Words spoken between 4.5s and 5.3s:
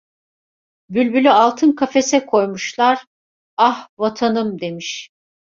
demiş.